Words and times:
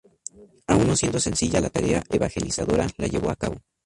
Aún 0.65 0.87
no 0.87 0.95
siendo 0.95 1.19
sencilla 1.19 1.61
la 1.61 1.69
tarea 1.69 2.01
evangelizadora 2.09 2.87
la 2.97 3.05
llevó 3.05 3.29
a 3.29 3.35
cabo. 3.35 3.57